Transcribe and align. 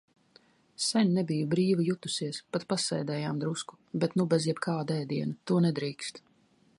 Sen 0.83 1.11
nebiju 1.17 1.49
brīvi 1.51 1.85
jutusies, 1.89 2.39
pat 2.55 2.65
pasēdējām 2.73 3.43
drusku, 3.45 3.79
bet 4.05 4.19
nu 4.21 4.27
bez 4.35 4.51
jebkāda 4.53 5.01
ēdiena, 5.05 5.39
to 5.53 5.63
nedrīkst. 5.67 6.23